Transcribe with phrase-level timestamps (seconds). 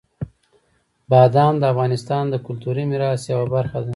[1.09, 3.89] بادام د افغانستان د کلتوري میراث یوه برخه ده.